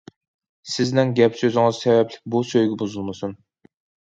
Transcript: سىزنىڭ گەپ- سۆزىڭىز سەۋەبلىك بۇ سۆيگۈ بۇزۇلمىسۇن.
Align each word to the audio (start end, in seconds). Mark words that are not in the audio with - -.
سىزنىڭ 0.75 1.11
گەپ- 1.19 1.37
سۆزىڭىز 1.41 1.81
سەۋەبلىك 1.83 2.25
بۇ 2.37 2.41
سۆيگۈ 2.53 2.81
بۇزۇلمىسۇن. 2.81 3.37